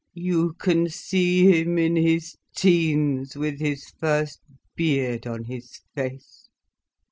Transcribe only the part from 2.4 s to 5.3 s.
teens, with his first beard